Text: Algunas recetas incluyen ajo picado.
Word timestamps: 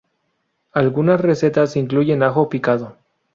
Algunas 0.73 1.21
recetas 1.21 1.75
incluyen 1.77 2.23
ajo 2.23 2.49
picado. 2.49 2.97